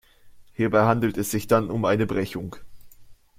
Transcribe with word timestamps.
Hierbei 0.53 0.85
handelt 0.85 1.15
es 1.19 1.29
sich 1.29 1.45
dann 1.45 1.69
um 1.69 1.85
eine 1.85 2.07
Brechung. 2.07 2.55